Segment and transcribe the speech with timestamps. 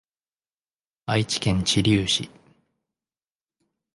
[1.05, 2.31] 愛知県知立市